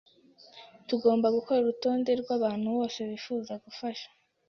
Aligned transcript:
Tugomba 0.87 1.27
gukora 1.35 1.59
urutonde 1.61 2.11
rwabantu 2.21 2.67
bose 2.77 2.99
bifuza 3.09 3.53
gufasha. 3.65 4.07